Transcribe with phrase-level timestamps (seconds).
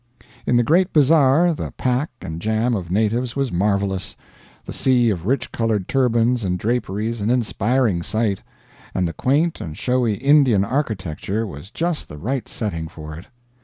[0.47, 4.15] In the great bazar the pack and jam of natives was marvelous,
[4.65, 8.41] the sea of rich colored turbans and draperies an inspiring sight,
[8.95, 13.27] and the quaint and showy Indian architecture was just the right setting for it.